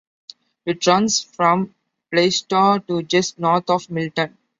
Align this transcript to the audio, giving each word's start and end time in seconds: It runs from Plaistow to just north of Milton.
It 0.65 0.87
runs 0.87 1.21
from 1.21 1.75
Plaistow 2.11 2.79
to 2.87 3.03
just 3.03 3.37
north 3.37 3.69
of 3.69 3.87
Milton. 3.91 4.35